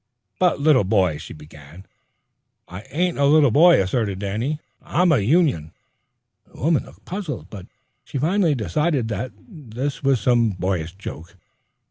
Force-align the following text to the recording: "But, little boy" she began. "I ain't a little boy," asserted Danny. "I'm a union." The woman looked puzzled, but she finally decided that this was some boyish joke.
"But, 0.39 0.59
little 0.59 0.83
boy" 0.83 1.17
she 1.19 1.31
began. 1.31 1.85
"I 2.67 2.85
ain't 2.89 3.19
a 3.19 3.25
little 3.25 3.51
boy," 3.51 3.79
asserted 3.79 4.17
Danny. 4.17 4.59
"I'm 4.81 5.11
a 5.11 5.19
union." 5.19 5.73
The 6.51 6.59
woman 6.59 6.85
looked 6.85 7.05
puzzled, 7.05 7.51
but 7.51 7.67
she 8.03 8.17
finally 8.17 8.55
decided 8.55 9.09
that 9.09 9.31
this 9.47 10.01
was 10.01 10.19
some 10.19 10.53
boyish 10.57 10.95
joke. 10.95 11.35